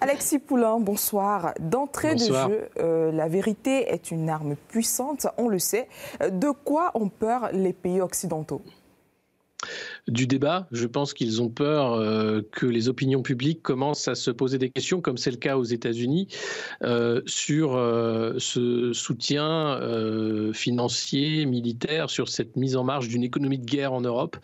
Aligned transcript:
Alexis 0.00 0.38
Poulain, 0.38 0.78
bonsoir. 0.78 1.54
D'entrée 1.58 2.14
de 2.14 2.20
jeu, 2.20 2.68
euh, 2.78 3.10
la 3.12 3.28
vérité 3.28 3.92
est 3.92 4.10
une 4.10 4.28
arme 4.28 4.54
puissante, 4.68 5.26
on 5.38 5.48
le 5.48 5.58
sait. 5.58 5.88
De 6.20 6.50
quoi 6.50 6.90
ont 6.94 7.08
peur 7.08 7.48
les 7.52 7.72
pays 7.72 8.00
occidentaux? 8.00 8.60
Du 10.08 10.26
débat. 10.26 10.68
Je 10.70 10.86
pense 10.86 11.14
qu'ils 11.14 11.42
ont 11.42 11.48
peur 11.48 11.94
euh, 11.94 12.40
que 12.52 12.66
les 12.66 12.88
opinions 12.88 13.22
publiques 13.22 13.62
commencent 13.62 14.06
à 14.08 14.14
se 14.14 14.30
poser 14.30 14.58
des 14.58 14.70
questions, 14.70 15.00
comme 15.00 15.16
c'est 15.16 15.32
le 15.32 15.36
cas 15.36 15.56
aux 15.56 15.64
États-Unis, 15.64 16.28
euh, 16.84 17.22
sur 17.26 17.74
euh, 17.74 18.34
ce 18.38 18.92
soutien 18.92 19.36
financier, 20.52 21.46
militaire, 21.46 22.10
sur 22.10 22.28
cette 22.28 22.56
mise 22.56 22.76
en 22.76 22.84
marche 22.84 23.08
d'une 23.08 23.24
économie 23.24 23.58
de 23.58 23.64
guerre 23.64 23.92
en 23.92 24.00
Europe 24.00 24.36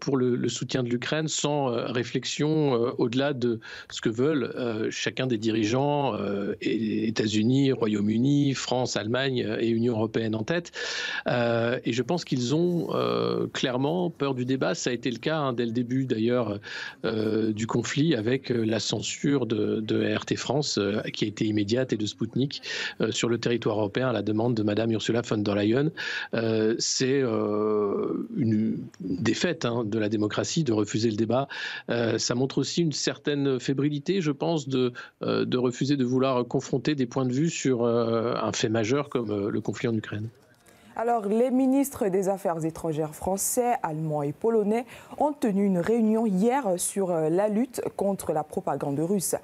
pour 0.00 0.16
le, 0.16 0.48
soutien 0.48 0.82
de 0.82 0.88
l'Ukraine, 0.88 1.28
sans 1.28 1.66
réflexion 1.66 2.72
au-delà 2.98 3.32
de 3.32 3.60
ce 3.90 4.00
que 4.00 4.08
veulent 4.08 4.88
chacun 4.90 5.26
des 5.26 5.38
dirigeants, 5.38 6.16
États-Unis, 6.60 7.72
Royaume-Uni, 7.72 8.54
France, 8.54 8.96
Allemagne 8.96 9.56
et 9.58 9.68
Union 9.68 9.94
européenne 9.94 10.34
en 10.34 10.42
tête. 10.42 10.72
et 11.26 11.92
je 11.92 12.02
pense 12.02 12.24
qu'ils 12.24 12.54
ont 12.54 12.88
clairement 13.52 14.10
peur 14.10 14.34
du 14.34 14.43
débat. 14.44 14.74
Ça 14.74 14.90
a 14.90 14.92
été 14.92 15.10
le 15.10 15.18
cas 15.18 15.38
hein, 15.38 15.52
dès 15.52 15.66
le 15.66 15.72
début 15.72 16.04
d'ailleurs 16.04 16.58
euh, 17.04 17.52
du 17.52 17.66
conflit 17.66 18.14
avec 18.14 18.50
euh, 18.50 18.64
la 18.64 18.80
censure 18.80 19.46
de, 19.46 20.14
RT 20.14 20.36
France 20.36 20.78
euh, 20.78 21.00
qui 21.12 21.24
a 21.24 21.28
été 21.28 21.46
immédiate 21.46 21.92
et 21.92 21.96
de 21.96 22.06
Sputnik 22.06 22.62
sur 23.10 23.28
le 23.28 23.38
territoire 23.38 23.78
européen 23.78 24.08
à 24.08 24.12
la 24.12 24.22
demande 24.22 24.54
de 24.54 24.62
Madame 24.62 24.90
Ursula 24.92 25.22
von 25.22 25.38
der 25.38 25.54
Leyen. 25.54 25.90
C'est 26.78 27.20
une 27.20 28.78
défaite 29.00 29.64
hein, 29.64 29.84
de 29.84 29.98
la 29.98 30.08
démocratie 30.08 30.64
de 30.64 30.72
refuser 30.72 31.10
le 31.10 31.16
débat. 31.16 31.48
ça 31.88 32.34
montre 32.34 32.58
aussi 32.58 32.82
une 32.82 32.92
certaine 32.92 33.58
fébrilité, 33.60 34.20
je 34.20 34.30
pense, 34.30 34.68
de, 34.68 34.92
de 35.22 35.56
refuser 35.56 35.96
de 35.96 36.04
vouloir 36.04 36.46
confronter 36.46 36.94
des 36.94 37.06
points 37.06 37.26
de 37.26 37.32
vue 37.32 37.50
sur 37.50 37.86
un 37.86 38.52
fait 38.52 38.68
majeur 38.68 39.08
comme 39.08 39.48
le 39.48 39.60
conflit 39.60 39.88
en 39.88 39.94
Ukraine. 39.94 40.28
Alors, 40.96 41.26
les 41.26 41.50
ministres 41.50 42.06
des 42.06 42.28
Affaires 42.28 42.64
étrangères 42.64 43.16
français, 43.16 43.74
allemands 43.82 44.22
et 44.22 44.32
polonais 44.32 44.86
ont 45.18 45.32
tenu 45.32 45.64
une 45.64 45.78
réunion 45.78 46.24
hier 46.24 46.74
sur 46.76 47.10
euh, 47.10 47.28
la 47.30 47.48
lutte 47.48 47.82
contre 47.96 48.32
la 48.32 48.44
propagande 48.44 49.00
russe, 49.00 49.34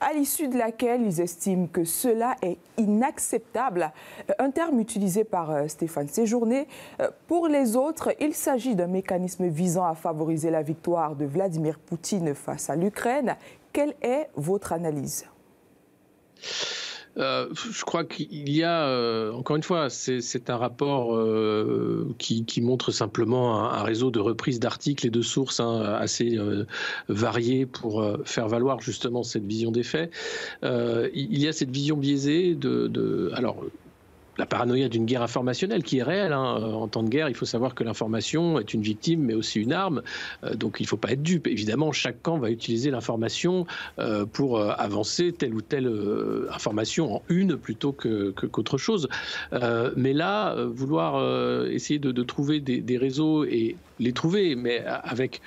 à 0.00 0.12
l'issue 0.12 0.46
de 0.46 0.56
laquelle 0.56 1.02
ils 1.02 1.20
estiment 1.20 1.66
que 1.66 1.82
cela 1.82 2.36
est 2.42 2.56
inacceptable, 2.78 3.90
euh, 4.30 4.34
un 4.38 4.52
terme 4.52 4.78
utilisé 4.78 5.24
par 5.24 5.50
euh, 5.50 5.66
Stéphane 5.66 6.06
Séjourné. 6.06 6.68
Pour 7.26 7.48
les 7.48 7.74
autres, 7.74 8.14
il 8.20 8.32
s'agit 8.32 8.76
d'un 8.76 8.86
mécanisme 8.86 9.48
visant 9.48 9.84
à 9.84 9.94
favoriser 9.94 10.50
la 10.50 10.62
victoire 10.62 11.16
de 11.16 11.24
Vladimir 11.24 11.80
Poutine 11.80 12.34
face 12.34 12.70
à 12.70 12.76
l'Ukraine. 12.76 13.36
Quelle 13.72 13.94
est 14.02 14.28
votre 14.36 14.72
analyse? 14.72 15.26
Euh, 17.18 17.48
je 17.52 17.84
crois 17.84 18.04
qu'il 18.04 18.48
y 18.48 18.62
a, 18.62 18.86
euh, 18.86 19.32
encore 19.32 19.56
une 19.56 19.62
fois, 19.62 19.90
c'est 19.90 20.48
un 20.48 20.56
rapport 20.56 21.14
euh, 21.14 22.14
qui, 22.18 22.60
montre 22.62 22.90
simplement 22.90 23.70
un, 23.70 23.82
réseau 23.82 24.10
de 24.10 24.20
reprises 24.20 24.60
d'articles 24.60 25.06
et 25.06 25.10
de 25.10 25.22
sources 25.22 25.60
hein, 25.60 25.82
assez 25.98 26.38
variées 27.08 27.66
pour 27.66 28.04
faire 28.24 28.48
valoir 28.48 28.80
justement 28.80 29.22
cette 29.22 29.44
vision 29.44 29.72
des 29.72 29.82
faits. 29.82 30.10
il 30.62 31.38
y 31.38 31.48
a 31.48 31.52
cette 31.52 31.70
vision 31.70 31.96
biaisée 31.96 32.54
de, 32.54 32.86
de 32.86 33.30
alors 33.34 33.56
la 34.38 34.46
paranoïa 34.46 34.88
d'une 34.88 35.04
guerre 35.04 35.22
informationnelle 35.22 35.82
qui 35.82 35.98
est 35.98 36.02
réelle. 36.02 36.32
Hein. 36.32 36.62
En 36.74 36.88
temps 36.88 37.02
de 37.02 37.08
guerre, 37.08 37.28
il 37.28 37.34
faut 37.34 37.44
savoir 37.44 37.74
que 37.74 37.84
l'information 37.84 38.58
est 38.58 38.72
une 38.74 38.82
victime, 38.82 39.22
mais 39.22 39.34
aussi 39.34 39.60
une 39.60 39.72
arme. 39.72 40.02
Euh, 40.44 40.54
donc 40.54 40.76
il 40.80 40.84
ne 40.84 40.88
faut 40.88 40.96
pas 40.96 41.12
être 41.12 41.22
dupe. 41.22 41.46
Évidemment, 41.46 41.92
chaque 41.92 42.22
camp 42.22 42.38
va 42.38 42.50
utiliser 42.50 42.90
l'information 42.90 43.66
euh, 43.98 44.24
pour 44.24 44.58
euh, 44.58 44.72
avancer 44.78 45.32
telle 45.32 45.54
ou 45.54 45.60
telle 45.60 45.90
information 46.52 47.16
en 47.16 47.22
une 47.28 47.56
plutôt 47.56 47.92
qu'autre 47.92 48.78
chose. 48.78 49.08
mais 49.96 50.12
là, 50.12 50.54
vouloir 50.66 51.66
essayer 51.66 51.98
de, 51.98 52.22
trouver 52.22 52.60
des, 52.60 52.98
réseaux 52.98 53.44
et 53.44 53.76
les 54.02 54.12
trouver, 54.12 54.54
mais 54.54 54.84
avec 54.84 55.40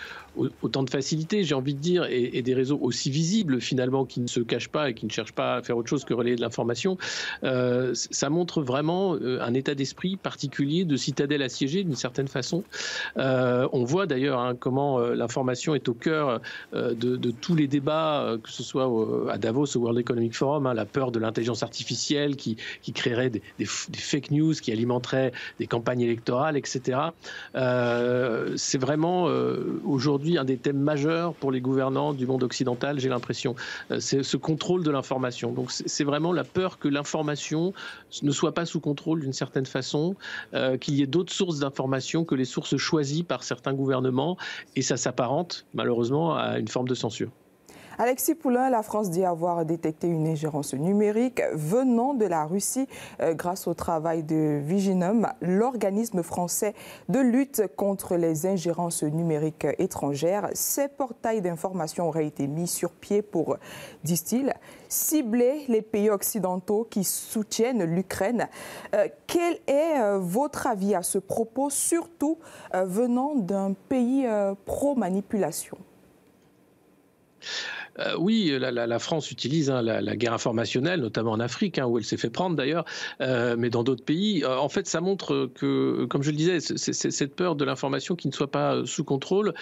autant 0.61 0.83
de 0.83 0.89
facilité, 0.89 1.43
j'ai 1.43 1.55
envie 1.55 1.73
de 1.73 1.79
dire, 1.79 2.05
et, 2.09 2.41
des 2.41 2.53
réseaux 2.53 2.79
aussi 2.81 3.09
visibles 3.09 3.61
finalement 3.61 4.05
qui 4.05 4.19
ne 4.19 4.27
se 4.27 4.39
cachent 4.39 4.69
pas 4.69 4.89
et 4.89 4.93
qui 4.93 5.05
ne 5.05 5.11
cherchent 5.11 5.33
pas 5.33 5.55
à 5.55 5.61
faire 5.61 5.77
autre 5.77 5.89
chose 5.89 6.05
que 6.05 6.13
relayer 6.13 6.35
de 6.35 6.41
l'information, 6.41 6.97
euh, 7.43 7.91
ça 7.93 8.29
montre 8.29 8.61
vraiment 8.61 9.15
euh, 9.15 9.41
un 9.41 9.53
état 9.53 9.75
d'esprit 9.75 10.17
particulier 10.17 10.85
de 10.85 10.95
citadelle 10.95 11.41
assiégée 11.41 11.83
d'une 11.83 11.95
certaine 11.95 12.27
façon. 12.27 12.63
Euh, 13.17 13.67
on 13.71 13.83
voit 13.83 14.05
d'ailleurs 14.05 14.39
hein, 14.39 14.55
comment 14.55 14.99
l'information 14.99 15.75
est 15.75 15.87
au 15.89 15.93
cœur 15.93 16.41
de, 16.73 17.31
tous 17.41 17.55
les 17.55 17.67
débats, 17.67 18.37
que 18.41 18.49
ce 18.49 18.63
soit 18.63 18.89
à 19.31 19.37
Davos, 19.37 19.75
au 19.75 19.79
World 19.79 19.99
Economic 19.99 20.35
Forum, 20.35 20.67
hein, 20.67 20.73
la 20.73 20.85
peur 20.85 21.11
de 21.11 21.19
l'intelligence 21.19 21.63
artificielle 21.63 22.35
qui, 22.35 22.57
créerait 22.93 23.29
des, 23.29 23.41
fake 23.65 24.31
news, 24.31 24.53
qui 24.53 24.71
alimenterait 24.71 25.31
des 25.59 25.67
campagnes 25.67 26.01
électorales, 26.01 26.57
etc. 26.57 26.99
C'est 28.55 28.77
vraiment 28.77 29.25
aujourd'hui 29.85 30.37
un 30.37 30.45
des 30.45 30.57
thèmes 30.57 30.79
majeurs 30.79 31.33
pour 31.33 31.51
les 31.51 31.61
gouvernants 31.61 32.13
du 32.13 32.25
monde 32.27 32.43
occidental, 32.43 32.99
j'ai 32.99 33.09
l'impression. 33.09 33.55
Euh, 33.91 33.99
c'est 33.99 34.23
ce 34.23 34.37
contrôle 34.37 34.83
de 34.83 34.91
l'information. 34.91 35.51
Donc 35.51 35.71
c'est 35.71 36.03
vraiment 36.03 36.33
la 36.33 36.43
peur 36.43 36.79
que 36.79 36.87
l'information 36.87 37.73
ne 38.21 38.31
soit 38.31 38.53
pas 38.53 38.65
sous 38.65 38.79
contrôle 38.79 39.21
d'une 39.21 39.33
certaine 39.33 39.65
façon, 39.65 40.15
euh, 40.53 40.77
qu'il 40.77 40.95
y 40.95 41.01
ait 41.01 41.07
d'autres 41.07 41.33
sources 41.33 41.59
d'information 41.59 42.25
que 42.25 42.35
les 42.35 42.45
sources 42.45 42.77
choisies 42.77 43.23
par 43.23 43.43
certains 43.43 43.73
gouvernements, 43.73 44.37
et 44.75 44.81
ça 44.81 44.97
s'apparente 44.97 45.65
malheureusement 45.73 46.35
à 46.35 46.59
une 46.59 46.67
forme 46.67 46.87
de 46.87 46.95
censure. 46.95 47.31
Alexis 47.97 48.35
Poulain, 48.35 48.69
la 48.69 48.83
France 48.83 49.09
dit 49.09 49.23
avoir 49.23 49.63
détecté 49.63 50.07
une 50.07 50.27
ingérence 50.27 50.73
numérique 50.73 51.41
venant 51.53 52.13
de 52.13 52.25
la 52.25 52.45
Russie 52.45 52.89
euh, 53.21 53.33
grâce 53.33 53.67
au 53.67 53.73
travail 53.73 54.23
de 54.23 54.59
Viginum, 54.61 55.29
l'organisme 55.41 56.21
français 56.21 56.73
de 57.07 57.19
lutte 57.19 57.63
contre 57.77 58.17
les 58.17 58.47
ingérences 58.47 59.03
numériques 59.03 59.67
étrangères. 59.79 60.49
Ces 60.53 60.89
portails 60.89 61.41
d'information 61.41 62.09
auraient 62.09 62.27
été 62.27 62.47
mis 62.47 62.67
sur 62.67 62.91
pied 62.91 63.21
pour, 63.21 63.55
disent-ils, 64.03 64.53
cibler 64.89 65.63
les 65.69 65.81
pays 65.81 66.09
occidentaux 66.09 66.85
qui 66.89 67.05
soutiennent 67.05 67.85
l'Ukraine. 67.85 68.49
Euh, 68.93 69.07
quel 69.25 69.57
est 69.67 70.01
euh, 70.01 70.19
votre 70.19 70.67
avis 70.67 70.95
à 70.95 71.01
ce 71.01 71.17
propos, 71.17 71.69
surtout 71.69 72.39
venant 72.73 73.35
d'un 73.35 73.73
pays 73.87 74.27
pro-manipulation? 74.65 75.77
Euh, 77.99 78.15
oui, 78.19 78.57
la, 78.59 78.99
France 78.99 79.31
utilise 79.31 79.69
hein, 79.69 79.81
la, 79.81 80.15
guerre 80.15 80.33
informationnelle, 80.33 81.01
notamment 81.01 81.31
en 81.31 81.39
Afrique, 81.39 81.79
hein, 81.79 81.85
où 81.85 81.97
elle 81.97 82.03
s'est 82.03 82.17
fait 82.17 82.29
prendre 82.29 82.55
d'ailleurs, 82.55 82.85
euh, 83.21 83.55
mais 83.57 83.69
dans 83.69 83.83
d'autres 83.83 84.03
pays. 84.03 84.43
Euh, 84.43 84.57
en 84.57 84.69
fait, 84.69 84.87
ça 84.87 85.01
montre 85.01 85.49
que, 85.55 86.05
comme 86.05 86.23
je 86.23 86.31
le 86.31 86.37
disais, 86.37 86.59
c'est 86.59 86.93
cette 86.93 87.35
peur 87.35 87.55
de 87.55 87.63
l'information 87.65 88.15
qui 88.15 88.27
ne 88.27 88.33
soit 88.33 88.51
pas 88.51 88.85
sous 88.85 89.03
contrôle 89.03 89.53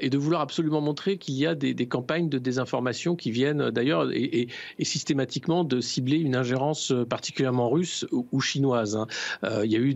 et 0.00 0.10
de 0.10 0.18
vouloir 0.18 0.40
absolument 0.40 0.80
montrer 0.80 1.18
qu'il 1.18 1.34
y 1.34 1.46
a 1.46 1.54
des, 1.54 1.74
campagnes 1.86 2.28
de 2.28 2.38
désinformation 2.38 3.16
qui 3.16 3.30
viennent 3.30 3.70
d'ailleurs 3.70 4.10
et, 4.12 4.48
systématiquement 4.80 5.64
de 5.64 5.80
cibler 5.80 6.18
une 6.18 6.36
ingérence 6.36 6.92
particulièrement 7.08 7.68
russe 7.70 8.06
ou, 8.10 8.40
chinoise. 8.40 8.96
Hein. 8.96 9.06
il 9.64 9.70
y 9.70 9.76
a 9.76 9.78
eu 9.78 9.94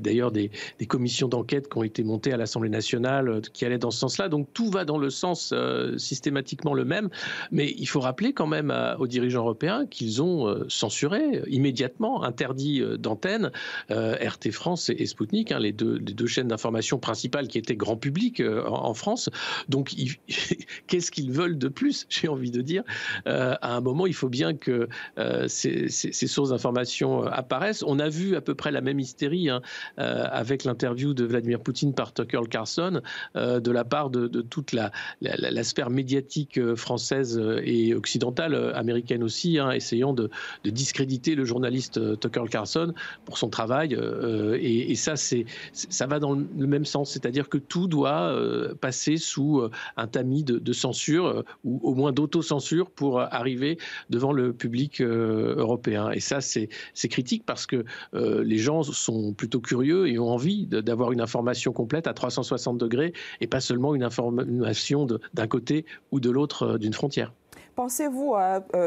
d'ailleurs 0.00 0.32
des, 0.32 0.50
commissions 0.88 1.28
d'enquête 1.28 1.68
qui 1.68 1.78
ont 1.78 1.82
été 1.82 2.04
montées 2.04 2.32
à 2.32 2.36
l'Assemblée 2.36 2.70
nationale 2.70 3.40
qui 3.52 3.64
allaient 3.64 3.78
dans 3.78 3.90
ce 3.90 3.98
sens-là. 3.98 4.28
Donc 4.28 4.48
tout 4.52 4.70
va 4.70 4.84
dans 4.84 4.98
le 4.98 5.10
sens 5.10 5.54
systématiquement 5.96 6.74
le 6.74 6.84
même. 6.84 7.05
Mais 7.50 7.74
il 7.78 7.86
faut 7.86 8.00
rappeler 8.00 8.32
quand 8.32 8.46
même 8.46 8.74
aux 8.98 9.06
dirigeants 9.06 9.42
européens 9.42 9.86
qu'ils 9.86 10.22
ont 10.22 10.48
euh, 10.48 10.64
censuré 10.68 11.42
immédiatement, 11.48 12.22
interdit 12.22 12.80
euh, 12.80 12.96
d'antenne 12.96 13.50
euh, 13.90 14.16
RT 14.16 14.50
France 14.50 14.90
et, 14.90 15.06
Sputnik, 15.06 15.52
hein, 15.52 15.58
les, 15.58 15.72
deux, 15.72 16.26
chaînes 16.26 16.48
d'information 16.48 16.98
principales 16.98 17.48
qui 17.48 17.58
étaient 17.58 17.76
grand 17.76 17.96
public 17.96 18.42
en, 18.66 18.94
France. 18.94 19.30
Donc, 19.68 19.94
qu'est-ce 20.86 21.10
qu'ils 21.10 21.30
veulent 21.30 21.58
de 21.58 21.68
plus 21.68 22.06
J'ai 22.08 22.28
envie 22.28 22.50
de 22.50 22.60
dire. 22.60 22.82
à 23.24 23.76
un 23.76 23.80
moment, 23.80 24.06
il 24.06 24.14
faut 24.14 24.28
bien 24.28 24.54
que 24.54 24.88
ces, 25.46 25.88
sources 25.88 26.50
d'information 26.50 27.22
apparaissent. 27.22 27.84
On 27.86 27.98
a 27.98 28.08
vu 28.08 28.36
à 28.36 28.40
peu 28.40 28.54
près 28.54 28.72
la 28.72 28.80
même 28.80 28.98
hystérie 28.98 29.48
hein, 29.48 29.62
avec 29.96 30.64
l'interview 30.64 31.14
de 31.14 31.24
Vladimir 31.24 31.60
Poutine 31.60 31.94
par 31.94 32.12
Tucker 32.12 32.42
Carlson 32.50 33.00
de 33.34 33.70
la 33.70 33.84
part 33.84 34.10
de, 34.10 34.26
toute 34.42 34.72
la 34.72 34.90
sphère 35.62 35.90
médiatique 35.90 36.74
française 36.74 36.95
française 36.96 37.38
euh, 37.38 37.60
et 37.62 37.94
occidentale, 37.94 38.54
euh, 38.54 38.74
américaine 38.74 39.22
aussi, 39.22 39.58
hein, 39.58 39.70
essayant 39.70 40.14
de, 40.14 40.30
discréditer 40.64 41.34
le 41.34 41.44
journaliste 41.44 41.98
euh, 41.98 42.16
Tucker 42.16 42.44
Carlson 42.50 42.94
pour 43.26 43.36
son 43.36 43.50
travail. 43.50 43.94
et, 44.58 44.94
ça, 44.94 45.16
c'est, 45.16 45.44
ça 45.72 46.06
va 46.06 46.18
dans 46.18 46.34
le 46.34 46.66
même 46.66 46.86
sens, 46.86 47.10
c'est-à-dire 47.10 47.48
que 47.50 47.58
tout 47.58 47.86
doit 47.86 48.34
passer 48.80 49.16
sous 49.16 49.62
un 49.96 50.06
tamis 50.06 50.42
de, 50.44 50.72
censure 50.72 51.44
ou 51.64 51.80
au 51.82 51.94
moins 51.94 52.12
d'autocensure 52.12 52.90
pour 52.90 53.20
arriver 53.20 53.78
devant 54.10 54.32
le 54.32 54.52
public 54.52 55.00
européen. 55.00 56.10
Et 56.10 56.20
ça, 56.20 56.40
c'est, 56.40 56.68
critique 57.08 57.44
parce 57.44 57.66
que 57.66 57.84
les 58.14 58.58
gens 58.58 58.82
sont 58.82 59.32
plutôt 59.32 59.60
curieux 59.60 60.08
et 60.08 60.18
ont 60.18 60.30
envie 60.30 60.66
d'avoir 60.66 61.12
une 61.12 61.20
information 61.20 61.72
complète 61.72 62.06
à 62.06 62.14
360 62.14 62.78
degrés 62.78 63.12
et 63.40 63.46
pas 63.46 63.60
seulement 63.60 63.94
une 63.94 64.02
information 64.02 65.06
d'un 65.06 65.46
côté 65.46 65.84
ou 66.10 66.20
de 66.20 66.30
l'autre 66.30 66.78
d'une 66.86 66.94
frontière. 66.94 67.32
Pensez-vous, 67.74 68.34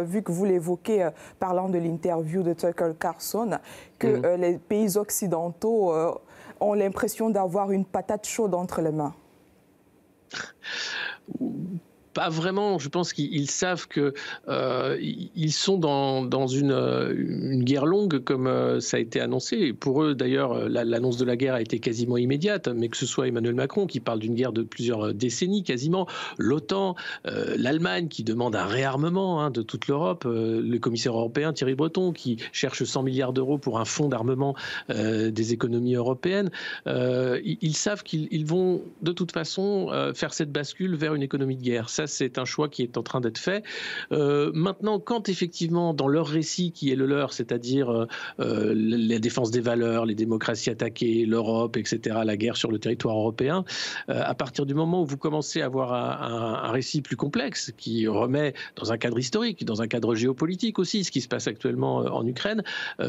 vu 0.03 0.23
que 0.23 0.31
vous 0.31 0.45
l'évoquez 0.45 1.09
parlant 1.39 1.69
de 1.69 1.77
l'interview 1.77 2.41
de 2.41 2.53
Tucker 2.53 2.93
Carlson, 2.99 3.59
que 3.99 4.07
mm. 4.07 4.41
les 4.41 4.57
pays 4.57 4.97
occidentaux 4.97 5.93
ont 6.59 6.73
l'impression 6.73 7.29
d'avoir 7.29 7.71
une 7.71 7.85
patate 7.85 8.25
chaude 8.25 8.55
entre 8.55 8.81
les 8.81 8.91
mains? 8.91 9.13
Pas 12.19 12.27
vraiment. 12.27 12.79
Je 12.79 12.89
pense 12.89 13.13
qu'ils 13.13 13.49
savent 13.49 13.87
que 13.87 14.13
euh, 14.49 14.97
ils 14.99 15.53
sont 15.53 15.77
dans, 15.77 16.25
dans 16.25 16.47
une, 16.47 16.73
euh, 16.73 17.13
guerre 17.61 17.85
longue, 17.85 18.19
comme 18.19 18.45
euh, 18.45 18.81
ça 18.81 18.97
a 18.97 18.99
été 18.99 19.21
annoncé. 19.21 19.71
pour 19.71 20.03
eux, 20.03 20.15
d'ailleurs, 20.15 20.67
l'annonce 20.67 21.15
de 21.15 21.23
la 21.23 21.37
guerre 21.37 21.53
a 21.53 21.61
été 21.61 21.79
quasiment 21.79 22.17
immédiate. 22.17 22.67
Mais 22.67 22.89
que 22.89 22.97
ce 22.97 23.05
soit 23.05 23.29
Emmanuel 23.29 23.55
Macron 23.55 23.87
qui 23.87 24.01
parle 24.01 24.19
d'une 24.19 24.35
guerre 24.35 24.51
de 24.51 24.63
plusieurs 24.63 25.13
décennies, 25.13 25.63
quasiment, 25.63 26.07
l'OTAN, 26.37 26.95
l'Allemagne 27.23 28.09
qui 28.09 28.25
demande 28.25 28.53
un 28.53 28.65
réarmement 28.65 29.41
hein, 29.41 29.49
de 29.49 29.61
toute 29.61 29.87
l'Europe, 29.87 30.25
le 30.25 30.77
commissaire 30.77 31.13
européen 31.13 31.53
Thierry 31.53 31.75
Breton 31.75 32.11
qui 32.11 32.37
cherche 32.51 32.83
100 32.83 33.03
milliards 33.03 33.31
d'euros 33.31 33.57
pour 33.57 33.79
un 33.79 33.85
fonds 33.85 34.09
d'armement 34.09 34.55
des 34.89 35.53
économies 35.53 35.95
européennes. 35.95 36.49
ils 36.85 37.75
savent 37.75 38.03
qu'ils 38.03 38.45
vont 38.45 38.81
de 39.01 39.11
toute 39.13 39.31
façon 39.31 39.89
faire 40.13 40.33
cette 40.33 40.51
bascule 40.51 40.95
vers 40.95 41.15
une 41.15 41.23
économie 41.23 41.55
de 41.55 41.63
guerre 41.63 41.89
ça, 41.89 42.07
c'est 42.09 42.37
un 42.37 42.45
choix 42.45 42.67
qui 42.69 42.83
est 42.83 42.97
en 42.97 43.03
train 43.03 43.21
d'être 43.21 43.37
fait. 43.37 43.63
Euh, 44.11 44.51
maintenant, 44.53 44.99
quand 44.99 45.29
effectivement, 45.29 45.93
dans 45.93 46.07
leur 46.07 46.27
récit 46.27 46.71
qui 46.71 46.91
est 46.91 46.95
le 46.95 47.05
leur, 47.05 47.33
c'est-à-dire 47.33 47.89
euh, 47.89 48.05
euh, 48.39 48.73
la 48.75 49.19
défense 49.19 49.51
des 49.51 49.61
valeurs, 49.61 50.05
les 50.05 50.15
démocraties 50.15 50.69
attaquées, 50.69 51.25
l'Europe, 51.25 51.77
etc., 51.77 52.19
la 52.25 52.37
guerre 52.37 52.57
sur 52.57 52.71
le 52.71 52.79
territoire 52.79 53.15
européen, 53.15 53.63
à 54.07 54.33
partir 54.33 54.65
du 54.65 54.73
moment 54.73 55.01
où 55.03 55.05
vous 55.05 55.17
commencez 55.17 55.61
à 55.61 55.65
avoir 55.65 55.93
un, 55.93 56.71
récit 56.71 57.01
plus 57.01 57.15
complexe 57.15 57.71
qui 57.77 58.07
remet 58.07 58.53
dans 58.75 58.91
un 58.91 58.97
cadre 58.97 59.19
historique, 59.19 59.65
dans 59.65 59.81
un 59.81 59.87
cadre 59.87 60.15
géopolitique 60.15 60.79
aussi, 60.79 61.03
ce 61.03 61.11
qui 61.11 61.21
se 61.21 61.27
passe 61.27 61.47
actuellement 61.47 61.97
en 61.97 62.25
Ukraine, 62.25 62.63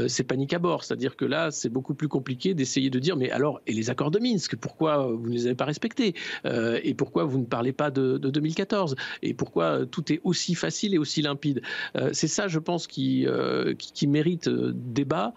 c'est 0.08 0.24
panique 0.24 0.52
à 0.52 0.58
bord. 0.58 0.84
C'est-à-dire 0.84 1.16
que 1.16 1.24
là, 1.24 1.50
c'est 1.50 1.68
beaucoup 1.68 1.94
plus 1.94 2.08
compliqué 2.08 2.54
d'essayer 2.54 2.90
de 2.90 2.98
dire, 2.98 3.16
mais 3.16 3.30
alors, 3.30 3.60
et 3.66 3.72
les 3.72 3.90
accords 3.90 4.10
de 4.10 4.18
Minsk, 4.18 4.56
pourquoi 4.56 5.06
vous 5.06 5.28
ne 5.28 5.32
les 5.32 5.46
avez 5.46 5.54
pas 5.54 5.64
respectés? 5.64 6.14
Et 6.44 6.94
pourquoi 6.94 7.24
vous 7.24 7.38
ne 7.38 7.46
parlez 7.46 7.72
pas 7.72 7.90
de 7.90 8.18
2014 8.18 8.79
et 9.22 9.34
pourquoi 9.34 9.86
tout 9.86 10.12
est 10.12 10.20
aussi 10.24 10.54
facile 10.54 10.94
et 10.94 10.98
aussi 10.98 11.22
limpide. 11.22 11.62
Euh, 11.96 12.10
c'est 12.12 12.28
ça, 12.28 12.48
je 12.48 12.58
pense, 12.58 12.86
qui, 12.86 13.26
euh, 13.26 13.74
qui, 13.74 14.06
mérite 14.06 14.48
euh, 14.48 14.72
débat, 14.74 15.32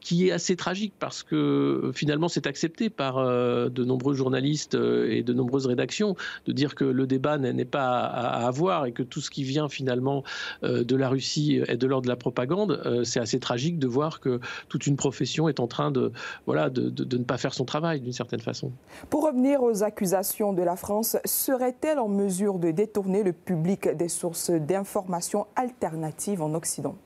qui 0.00 0.28
est 0.28 0.32
assez 0.32 0.56
tragique 0.56 0.94
parce 0.98 1.22
que 1.22 1.90
finalement 1.94 2.28
c'est 2.28 2.46
accepté 2.46 2.90
par 2.90 3.16
de 3.24 3.84
nombreux 3.84 4.14
journalistes 4.14 4.74
et 4.74 5.22
de 5.22 5.32
nombreuses 5.32 5.66
rédactions 5.66 6.16
de 6.46 6.52
dire 6.52 6.74
que 6.74 6.84
le 6.84 7.06
débat 7.06 7.38
n'est 7.38 7.64
pas 7.64 8.00
à, 8.00 8.46
avoir 8.46 8.86
et 8.86 8.92
que 8.92 9.02
tout 9.02 9.20
ce 9.20 9.30
qui 9.30 9.44
vient 9.44 9.68
finalement 9.68 10.24
de 10.62 10.96
la 10.96 11.08
Russie 11.08 11.60
est 11.66 11.76
de 11.76 11.86
l'ordre 11.86 12.04
de 12.04 12.08
la 12.08 12.16
propagande. 12.16 13.02
C'est 13.04 13.20
assez 13.20 13.40
tragique 13.40 13.78
de 13.78 13.86
voir 13.86 14.20
que 14.20 14.40
toute 14.68 14.86
une 14.86 14.96
profession 14.96 15.48
est 15.48 15.60
en 15.60 15.66
train 15.66 15.90
de, 15.90 16.12
voilà, 16.46 16.70
de, 16.70 16.90
de 16.90 17.16
ne 17.16 17.24
pas 17.24 17.38
faire 17.38 17.54
son 17.54 17.64
travail 17.64 18.00
d'une 18.00 18.12
certaine 18.12 18.40
façon. 18.40 18.72
Pour 19.10 19.24
revenir 19.24 19.62
aux 19.62 19.82
accusations 19.82 20.52
de 20.52 20.62
la 20.62 20.76
France, 20.76 21.16
serait-elle 21.24 21.98
en 21.98 22.08
mesure 22.08 22.58
de 22.58 22.71
détourner 22.72 23.22
le 23.22 23.32
public 23.32 23.88
des 23.88 24.08
sources 24.08 24.50
d'informations 24.50 25.46
alternatives 25.56 26.42
en 26.42 26.54
Occident 26.54 26.96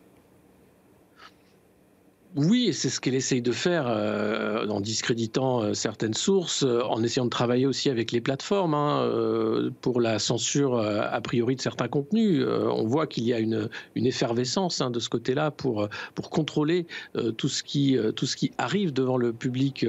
oui, 2.37 2.75
c'est 2.75 2.91
ce 2.91 3.01
qu'elle 3.01 3.15
essaye 3.15 3.41
de 3.41 3.51
faire 3.51 3.87
euh, 3.89 4.69
en 4.69 4.83
discréditant 4.83 5.63
euh, 5.63 5.73
certaines 5.73 6.13
sources, 6.13 6.65
euh, 6.65 6.83
en 6.83 7.03
essayant 7.03 7.25
de 7.25 7.31
travailler 7.31 7.65
aussi 7.65 7.89
avec 7.89 8.13
les 8.13 8.21
plateformes 8.21 8.75
hein, 8.75 9.71
pour 9.81 10.03
la 10.03 10.19
censure 10.19 10.79
a 10.79 11.21
priori 11.23 11.57
de 11.57 11.63
certains 11.63 11.89
contenus. 11.89 12.45
on 12.47 12.85
voit 12.85 13.07
qu'il 13.07 13.25
y 13.25 13.33
a 13.33 13.39
une, 13.39 13.69
effervescence 13.95 14.81
hein, 14.83 14.91
de 14.91 15.01
ce 15.01 15.09
côté-là 15.09 15.51
pour, 15.51 15.89
pour 16.15 16.29
contrôler 16.29 16.87
tout, 17.37 17.49
ce 17.49 17.63
qui, 17.63 17.97
tout 18.15 18.27
ce 18.27 18.37
qui 18.37 18.51
arrive 18.59 18.93
devant 18.93 19.17
le 19.17 19.33
public 19.33 19.87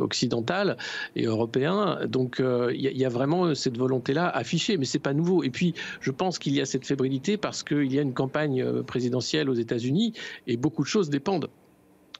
occidental 0.00 0.76
et 1.16 1.24
européen. 1.24 1.98
Donc 2.06 2.40
il 2.40 2.80
y, 2.80 3.04
a 3.04 3.08
vraiment 3.08 3.54
cette 3.54 3.76
volonté-là 3.76 4.28
affichée, 4.28 4.76
mais 4.76 4.84
c'est 4.84 4.98
pas 4.98 5.14
nouveau. 5.14 5.42
Et 5.42 5.50
puis 5.50 5.74
je 6.00 6.10
pense 6.10 6.38
qu'il 6.38 6.54
y 6.54 6.60
a 6.60 6.66
cette 6.66 6.86
fébrilité 6.86 7.36
parce 7.36 7.62
qu'il 7.62 7.92
y 7.92 7.98
a 7.98 8.02
une 8.02 8.14
campagne 8.14 8.82
présidentielle 8.82 9.50
aux 9.50 9.54
États-Unis 9.54 10.12
et 10.46 10.56
beaucoup 10.56 10.82
de 10.82 10.88
choses 10.88 11.10
dépendent 11.10 11.48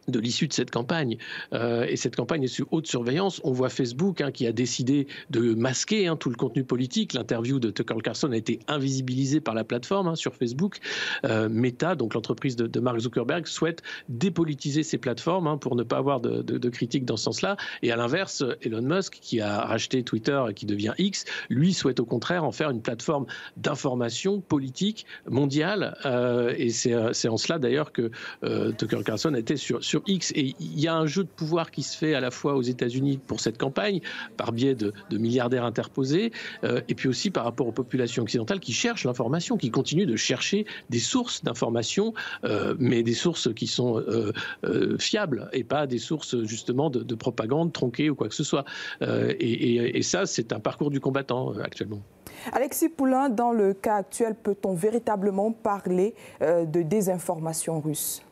de 0.09 0.19
l'issue 0.19 0.49
de 0.49 0.53
cette 0.53 0.71
campagne. 0.71 1.17
Euh, 1.53 1.87
et 1.89 1.97
cette 1.97 2.17
campagne 2.17 2.45
est 2.45 2.49
sous 2.49 2.67
haute 2.71 2.87
surveillance. 2.87 3.41
On 3.45 3.53
voit 3.53 3.69
Facebook 3.69 4.21
hein, 4.21 4.31
qui 4.31 4.47
a 4.47 4.53
décidé 4.53 5.07
de 5.31 5.55
masquer 5.55 6.07
hein, 6.07 6.17
tout 6.17 6.31
le 6.31 6.37
contenu 6.37 6.65
politique. 6.65 7.13
L'interview 7.13 7.59
de 7.59 7.71
Tucker 7.71 7.97
Carlson 8.03 8.33
a 8.33 8.37
été 8.37 8.61
invisibilisée 8.69 9.41
par 9.41 9.55
la 9.55 9.65
plateforme 9.65 10.09
hein, 10.09 10.15
sur 10.15 10.35
Facebook. 10.35 10.79
Euh, 11.25 11.49
Meta, 11.49 11.95
donc 11.95 12.15
l'entreprise 12.15 12.57
de, 12.57 12.81
Mark 12.81 12.99
Zuckerberg, 12.99 13.47
souhaite 13.47 13.83
dépolitiser 14.09 14.83
ces 14.83 14.99
plateformes 14.99 15.59
pour 15.59 15.77
ne 15.77 15.83
pas 15.83 15.97
avoir 15.97 16.21
de, 16.21 16.43
de, 16.43 16.69
critiques 16.69 17.05
dans 17.05 17.17
ce 17.17 17.25
sens-là. 17.25 17.57
Et 17.83 17.91
à 17.91 17.97
l'inverse, 17.97 18.45
Elon 18.63 18.83
Musk, 18.83 19.19
qui 19.21 19.41
a 19.41 19.61
racheté 19.63 20.03
Twitter 20.03 20.41
et 20.51 20.55
qui 20.55 20.67
devient 20.67 20.93
X, 20.99 21.25
lui 21.49 21.73
souhaite 21.73 22.01
au 22.01 22.05
contraire 22.05 22.45
en 22.45 22.53
faire 22.53 22.71
une 22.71 22.83
plateforme 22.83 23.27
d'information 23.57 24.41
politique 24.41 25.07
mondiale. 25.29 25.97
Euh, 26.05 26.55
et 26.57 26.71
c'est 26.71 27.29
en 27.29 27.37
cela 27.37 27.59
d'ailleurs 27.59 27.93
que 27.93 28.11
Tucker 28.79 29.01
Carlson 29.05 29.35
a 29.35 29.39
été 29.39 29.57
sur 29.57 29.83
X. 30.07 30.33
Et 30.35 30.55
il 30.61 30.81
y 30.81 30.89
a 30.89 30.95
un 30.95 31.07
jeu 31.07 31.25
de 31.25 31.29
pouvoir 31.29 31.71
qui 31.71 31.83
se 31.83 31.97
fait 31.97 32.15
à 32.15 32.21
la 32.21 32.31
fois 32.31 32.55
aux 32.55 32.63
États-Unis 32.63 33.19
pour 33.27 33.41
cette 33.41 33.59
campagne, 33.59 34.01
par 34.37 34.53
biais 34.53 34.75
de, 34.75 34.93
milliardaires 35.11 35.65
interposés, 35.65 36.33
euh, 36.65 36.81
et 36.89 36.95
puis 36.95 37.09
aussi 37.09 37.31
par 37.31 37.45
rapport 37.45 37.67
aux 37.67 37.73
populations 37.73 38.23
occidentales 38.23 38.61
qui 38.61 38.73
cherchent 38.73 39.05
l'information, 39.05 39.57
qui 39.57 39.71
continuent 39.71 40.07
de 40.07 40.17
chercher 40.17 40.67
des 40.91 40.99
sources 40.99 41.43
d'information, 41.43 42.15
euh, 42.45 42.75
mais 42.79 43.03
des 43.03 43.15
sources 43.15 43.53
qui 43.55 43.67
sont 43.67 43.97
euh, 43.99 44.33
fiables 44.99 45.49
et 45.53 45.65
pas 45.65 45.87
des 45.87 45.99
sources 45.99 46.43
justement 46.45 46.91
de, 46.91 47.15
propagande 47.17 47.73
tronquée 47.73 48.11
ou 48.11 48.15
quoi 48.15 48.29
que 48.29 48.35
ce 48.35 48.45
soit. 48.45 48.65
Et, 49.01 49.99
et, 49.99 50.03
ça, 50.03 50.27
c'est 50.27 50.53
un 50.53 50.61
parcours 50.61 50.91
du 50.91 51.01
combattant 51.01 51.55
actuellement. 51.65 52.03
Alexis 52.53 52.91
Poulain, 52.91 53.31
dans 53.31 53.53
le 53.53 53.73
cas 53.73 53.97
actuel, 53.97 54.35
peut-on 54.35 54.75
véritablement 54.75 55.51
parler 55.51 56.15
de 56.41 56.83
désinformation 56.83 57.81
russe? 57.81 58.23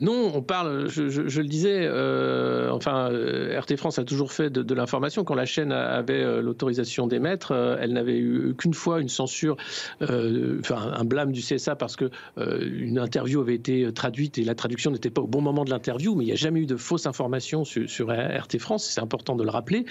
Non, 0.00 0.32
on 0.34 0.40
parle, 0.40 0.88
je, 0.88 1.02
le 1.02 1.48
disais, 1.48 1.80
euh, 1.82 2.70
enfin, 2.70 3.10
euh, 3.10 3.60
RT 3.60 3.76
France 3.76 3.98
a 3.98 4.04
toujours 4.04 4.32
fait 4.32 4.48
de, 4.48 4.74
l'information. 4.74 5.24
Quand 5.24 5.34
la 5.34 5.44
chaîne 5.44 5.72
avait 5.72 6.22
euh, 6.22 6.40
l'autorisation 6.40 7.06
d'émettre, 7.06 7.52
elle 7.80 7.92
n'avait 7.92 8.18
eu 8.18 8.54
qu'une 8.56 8.72
fois 8.72 9.00
une 9.00 9.08
censure, 9.08 9.56
enfin, 10.00 10.92
un 10.96 11.04
blâme 11.04 11.32
du 11.32 11.40
CSA 11.40 11.76
parce 11.76 11.96
que 11.96 12.10
une 12.38 12.98
interview 12.98 13.40
avait 13.40 13.54
été 13.54 13.92
traduite 13.92 14.38
et 14.38 14.44
la 14.44 14.54
traduction 14.54 14.90
n'était 14.90 15.10
pas 15.10 15.22
au 15.22 15.26
bon 15.26 15.42
moment 15.42 15.64
de 15.64 15.70
l'interview, 15.70 16.14
mais 16.14 16.24
il 16.24 16.28
n'y 16.28 16.32
a 16.32 16.36
jamais 16.36 16.60
eu 16.60 16.66
de 16.66 16.76
fausse 16.76 17.06
information 17.06 17.64
sur, 17.64 18.10
RT 18.10 18.58
France, 18.58 18.84
c'est 18.84 19.00
important 19.00 19.36
de 19.36 19.44
le 19.44 19.50
rappeler. 19.50 19.84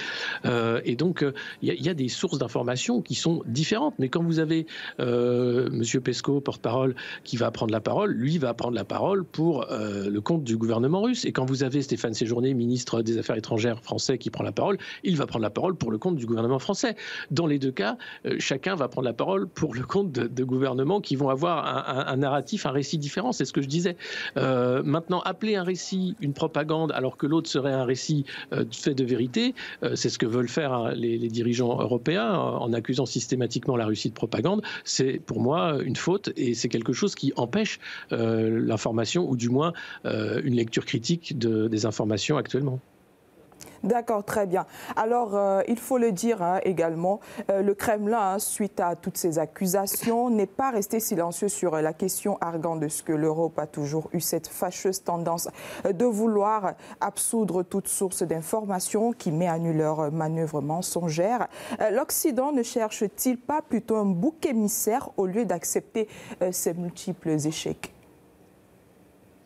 et 0.45 0.95
donc, 0.95 1.23
il 1.61 1.73
y, 1.73 1.89
a 1.89 1.93
des 1.93 2.09
sources 2.09 2.37
d'information 2.39 3.01
qui 3.01 3.15
sont 3.15 3.43
différentes. 3.45 3.93
Mais 3.99 4.09
quand 4.09 4.23
vous 4.23 4.39
avez 4.39 4.65
Monsieur 4.97 6.01
Pesco, 6.01 6.41
porte-parole, 6.41 6.95
qui 7.23 7.37
va 7.37 7.51
prendre 7.51 7.71
la 7.71 7.81
parole, 7.81 8.11
lui 8.11 8.37
va 8.37 8.53
prendre 8.53 8.75
la 8.75 8.85
parole 8.85 9.23
pour 9.23 9.65
euh, 9.98 9.98
le 10.07 10.21
compte 10.21 10.43
du 10.43 10.57
gouvernement 10.57 11.01
russe. 11.01 11.25
Et 11.25 11.31
quand 11.31 11.45
vous 11.45 11.63
avez 11.63 11.81
Stéphane 11.81 12.13
Séjourné, 12.13 12.53
ministre 12.53 13.01
des 13.01 13.17
Affaires 13.17 13.37
étrangères 13.37 13.81
français, 13.81 14.17
qui 14.17 14.29
prend 14.29 14.43
la 14.43 14.51
parole, 14.51 14.77
il 15.03 15.17
va 15.17 15.25
prendre 15.25 15.43
la 15.43 15.49
parole 15.49 15.75
pour 15.75 15.91
le 15.91 15.97
compte 15.97 16.15
du 16.15 16.25
gouvernement 16.25 16.59
français. 16.59 16.95
Dans 17.31 17.47
les 17.47 17.59
deux 17.59 17.71
cas, 17.71 17.97
euh, 18.25 18.35
chacun 18.39 18.75
va 18.75 18.87
prendre 18.87 19.05
la 19.05 19.13
parole 19.13 19.47
pour 19.47 19.73
le 19.73 19.83
compte 19.83 20.11
de, 20.11 20.43
gouvernements 20.43 21.01
qui 21.01 21.15
vont 21.15 21.29
avoir 21.29 22.07
un, 22.09 22.17
narratif, 22.17 22.65
un 22.65 22.71
récit 22.71 22.97
différent. 22.97 23.31
C'est 23.31 23.45
ce 23.45 23.53
que 23.53 23.61
je 23.61 23.67
disais. 23.67 23.97
Euh, 24.37 24.81
maintenant, 24.83 25.19
appeler 25.21 25.55
un 25.57 25.63
récit 25.63 26.15
une 26.21 26.33
propagande 26.33 26.91
alors 26.91 27.17
que 27.17 27.27
l'autre 27.27 27.49
serait 27.49 27.73
un 27.73 27.83
récit 27.83 28.25
fait 28.71 28.95
de 28.95 29.03
vérité, 29.03 29.53
c'est 29.95 30.09
ce 30.09 30.17
que 30.17 30.25
veulent 30.25 30.47
faire 30.47 30.73
hein, 30.73 30.91
les, 30.95 31.17
dirigeants 31.29 31.79
européens 31.79 32.31
en 32.33 32.73
accusant 32.73 33.05
systématiquement 33.05 33.75
la 33.75 33.85
Russie 33.85 34.09
de 34.09 34.13
propagande. 34.13 34.61
C'est 34.83 35.21
pour 35.25 35.39
moi 35.41 35.77
une 35.83 35.95
faute 35.95 36.31
et 36.35 36.53
c'est 36.53 36.69
quelque 36.69 36.93
chose 36.93 37.15
qui 37.15 37.33
empêche 37.35 37.79
l'information 38.11 39.29
ou 39.29 39.35
du 39.35 39.49
moins 39.49 39.59
euh, 39.69 39.73
une 40.05 40.55
lecture 40.55 40.85
critique 40.85 41.37
de, 41.37 41.67
des 41.67 41.85
informations 41.85 42.37
actuellement. 42.37 42.79
D'accord, 43.83 44.25
très 44.25 44.45
bien. 44.45 44.65
Alors, 44.97 45.35
euh, 45.35 45.61
il 45.67 45.77
faut 45.77 45.97
le 45.97 46.11
dire 46.11 46.41
hein, 46.41 46.59
également, 46.63 47.21
euh, 47.49 47.61
le 47.61 47.73
Kremlin, 47.73 48.33
hein, 48.33 48.39
suite 48.39 48.79
à 48.79 48.95
toutes 48.95 49.17
ces 49.17 49.39
accusations, 49.39 50.29
n'est 50.29 50.47
pas 50.47 50.71
resté 50.71 50.99
silencieux 50.99 51.47
sur 51.47 51.75
la 51.77 51.93
question 51.93 52.37
arguant 52.41 52.75
de 52.75 52.89
ce 52.89 53.03
que 53.03 53.13
l'Europe 53.13 53.57
a 53.57 53.67
toujours 53.67 54.09
eu 54.11 54.19
cette 54.19 54.47
fâcheuse 54.47 55.03
tendance 55.03 55.47
de 55.89 56.05
vouloir 56.05 56.73
absoudre 56.99 57.63
toute 57.63 57.87
source 57.87 58.23
d'information 58.23 59.13
qui 59.13 59.31
met 59.31 59.47
à 59.47 59.59
nu 59.59 59.73
leur 59.73 60.11
manœuvre 60.11 60.61
mensongère. 60.61 61.47
L'Occident 61.91 62.51
ne 62.51 62.63
cherche-t-il 62.63 63.37
pas 63.37 63.61
plutôt 63.61 63.95
un 63.95 64.05
bouc 64.05 64.45
émissaire 64.45 65.09
au 65.17 65.25
lieu 65.25 65.45
d'accepter 65.45 66.07
ces 66.51 66.73
multiples 66.73 67.29
échecs? 67.29 67.93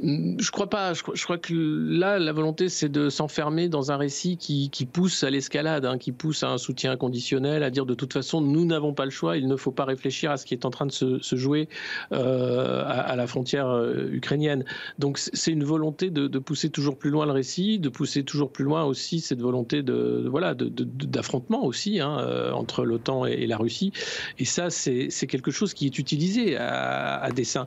je 0.00 0.50
crois 0.52 0.70
pas. 0.70 0.94
Je, 0.94 1.24
crois 1.24 1.38
que 1.38 1.54
là, 1.54 2.18
la 2.18 2.32
volonté, 2.32 2.68
c'est 2.68 2.88
de 2.88 3.08
s'enfermer 3.10 3.68
dans 3.68 3.90
un 3.90 3.96
récit 3.96 4.36
qui, 4.36 4.86
pousse 4.86 5.24
à 5.24 5.30
l'escalade, 5.30 5.84
hein, 5.84 5.98
qui 5.98 6.12
pousse 6.12 6.44
à 6.44 6.50
un 6.50 6.58
soutien 6.58 6.92
inconditionnel, 6.92 7.62
à 7.62 7.70
dire 7.70 7.84
de 7.84 7.94
toute 7.94 8.12
façon, 8.12 8.40
nous 8.40 8.64
n'avons 8.64 8.94
pas 8.94 9.04
le 9.04 9.10
choix. 9.10 9.36
Il 9.36 9.48
ne 9.48 9.56
faut 9.56 9.72
pas 9.72 9.84
réfléchir 9.84 10.30
à 10.30 10.36
ce 10.36 10.46
qui 10.46 10.54
est 10.54 10.64
en 10.64 10.70
train 10.70 10.86
de 10.86 10.92
se, 10.92 11.36
jouer 11.36 11.68
euh, 12.12 12.82
à, 12.86 13.16
la 13.16 13.26
frontière 13.26 13.68
euh, 13.68 14.08
ukrainienne. 14.12 14.64
Donc, 14.98 15.18
c'est 15.18 15.50
une 15.50 15.64
volonté 15.64 16.10
de, 16.10 16.38
pousser 16.38 16.70
toujours 16.70 16.96
plus 16.96 17.10
loin 17.10 17.26
le 17.26 17.32
récit, 17.32 17.80
de 17.80 17.88
pousser 17.88 18.22
toujours 18.22 18.52
plus 18.52 18.64
loin 18.64 18.84
aussi 18.84 19.20
cette 19.20 19.40
volonté 19.40 19.82
de, 19.82 20.26
voilà 20.30 20.54
d'affrontement 20.54 21.64
aussi 21.64 22.00
hein, 22.00 22.18
euh, 22.20 22.52
entre 22.52 22.84
l'OTAN 22.84 23.26
et, 23.26 23.46
la 23.46 23.56
Russie. 23.56 23.92
Et 24.38 24.44
ça, 24.44 24.70
c'est 24.70 25.08
quelque 25.26 25.50
chose 25.50 25.74
qui 25.74 25.86
est 25.86 25.98
utilisé 25.98 26.56
à, 26.56 27.28
dessein. 27.34 27.66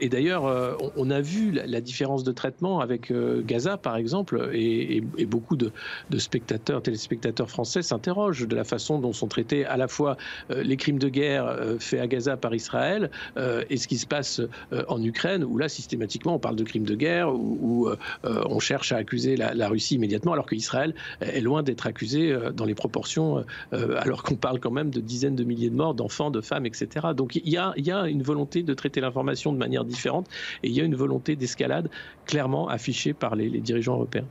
et 0.00 0.08
d'ailleurs, 0.08 0.44
on 0.96 1.10
a 1.10 1.20
vu 1.20 1.51
la, 1.52 1.80
différence 1.80 2.24
de 2.24 2.32
traitement 2.32 2.80
avec 2.80 3.10
euh, 3.10 3.42
Gaza, 3.44 3.76
par 3.76 3.96
exemple, 3.96 4.50
et, 4.52 5.02
beaucoup 5.26 5.56
de, 5.56 5.72
spectateurs, 6.18 6.82
téléspectateurs 6.82 7.50
français 7.50 7.82
s'interrogent 7.82 8.46
de 8.46 8.56
la 8.56 8.64
façon 8.64 8.98
dont 8.98 9.12
sont 9.12 9.28
traités 9.28 9.64
à 9.64 9.76
la 9.76 9.88
fois 9.88 10.16
euh, 10.50 10.62
les 10.62 10.76
crimes 10.76 10.98
de 10.98 11.08
guerre 11.08 11.46
euh, 11.46 11.78
faits 11.78 12.00
à 12.00 12.06
Gaza 12.06 12.36
par 12.36 12.54
Israël 12.54 13.10
et 13.70 13.76
ce 13.76 13.88
qui 13.88 13.98
se 13.98 14.06
passe 14.06 14.40
en 14.88 15.02
Ukraine, 15.02 15.44
où 15.44 15.56
là, 15.56 15.68
systématiquement, 15.68 16.34
on 16.34 16.38
parle 16.38 16.56
de 16.56 16.64
crimes 16.64 16.84
de 16.84 16.94
guerre, 16.94 17.34
où, 17.34 17.88
on 18.24 18.58
cherche 18.58 18.92
à 18.92 18.96
accuser 18.96 19.36
la, 19.36 19.68
Russie 19.68 19.96
immédiatement, 19.96 20.32
alors 20.32 20.46
qu'Israël 20.46 20.94
est 21.20 21.40
loin 21.40 21.62
d'être 21.62 21.86
accusé 21.86 22.36
dans 22.54 22.64
les 22.64 22.74
proportions, 22.74 23.44
alors 23.72 24.22
qu'on 24.22 24.36
parle 24.36 24.60
quand 24.60 24.70
même 24.70 24.90
de 24.90 25.00
dizaines 25.00 25.36
de 25.36 25.44
milliers 25.44 25.70
de 25.70 25.76
morts, 25.76 25.94
d'enfants, 25.94 26.30
de 26.30 26.40
femmes, 26.40 26.66
etc. 26.66 27.08
Donc 27.16 27.36
il 27.36 27.48
y 27.48 27.56
a, 27.56 27.72
il 27.76 27.86
y 27.86 27.92
a 27.92 28.06
une 28.08 28.22
volonté 28.22 28.62
de 28.62 28.74
traiter 28.74 29.00
l'information 29.00 29.52
de 29.52 29.58
manière 29.58 29.84
différente 29.84 30.28
et 30.62 30.68
il 30.68 30.74
y 30.74 30.80
a 30.80 30.84
une 30.84 30.94
volonté 30.94 31.36
d'escalade 31.42 31.90
clairement 32.24 32.68
affichée 32.68 33.12
par 33.12 33.34
les, 33.34 33.50
dirigeants 33.60 33.94
européens. 33.94 34.24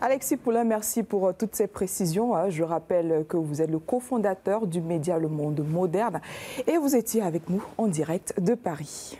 Alexis 0.00 0.38
Poulain, 0.38 0.64
merci 0.64 1.02
pour 1.02 1.28
euh, 1.28 1.32
toutes 1.38 1.54
ces 1.54 1.66
précisions. 1.66 2.34
Hein. 2.34 2.48
Je 2.48 2.62
rappelle 2.62 3.26
que 3.28 3.36
vous 3.36 3.60
êtes 3.60 3.70
le 3.70 3.78
cofondateur 3.78 4.66
du 4.66 4.80
média 4.80 5.18
Le 5.18 5.28
Monde 5.28 5.60
Moderne 5.60 6.20
et 6.66 6.78
vous 6.78 6.96
étiez 6.96 7.22
avec 7.22 7.50
nous 7.50 7.62
en 7.76 7.86
direct 7.86 8.34
de 8.40 8.54
Paris. 8.54 9.18